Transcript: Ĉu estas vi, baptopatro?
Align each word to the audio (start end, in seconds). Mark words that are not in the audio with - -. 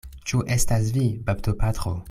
Ĉu 0.31 0.39
estas 0.55 0.89
vi, 0.97 1.05
baptopatro? 1.29 1.97